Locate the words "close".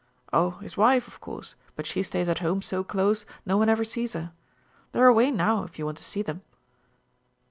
2.83-3.23